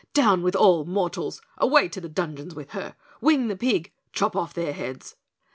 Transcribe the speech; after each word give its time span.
"Down 0.15 0.41
with 0.41 0.55
all 0.55 0.83
mortals! 0.83 1.43
Away 1.59 1.87
to 1.89 2.01
the 2.01 2.09
dungeons 2.09 2.55
with 2.55 2.71
her! 2.71 2.95
Wing 3.21 3.49
that 3.49 3.59
pig! 3.59 3.91
Chop 4.11 4.35
off 4.35 4.51
their 4.51 4.73
heads!" 4.73 5.15